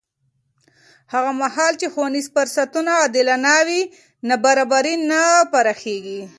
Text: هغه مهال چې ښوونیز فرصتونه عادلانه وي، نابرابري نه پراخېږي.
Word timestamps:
هغه 1.13 1.31
مهال 1.41 1.73
چې 1.81 1.87
ښوونیز 1.93 2.25
فرصتونه 2.35 2.91
عادلانه 3.01 3.55
وي، 3.67 3.81
نابرابري 4.27 4.95
نه 5.09 5.21
پراخېږي. 5.51 6.21